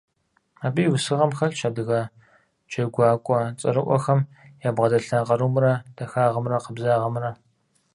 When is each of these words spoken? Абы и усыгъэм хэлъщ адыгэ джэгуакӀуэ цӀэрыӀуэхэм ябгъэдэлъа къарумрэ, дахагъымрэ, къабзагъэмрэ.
Абы 0.65 0.81
и 0.87 0.91
усыгъэм 0.95 1.31
хэлъщ 1.37 1.59
адыгэ 1.69 1.99
джэгуакӀуэ 2.69 3.39
цӀэрыӀуэхэм 3.59 4.19
ябгъэдэлъа 4.67 5.19
къарумрэ, 5.27 5.71
дахагъымрэ, 5.95 6.57
къабзагъэмрэ. 6.63 7.29